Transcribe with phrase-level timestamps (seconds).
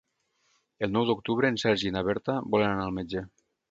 [0.87, 3.29] El nou d'octubre en Sergi i na Berta volen anar al metge.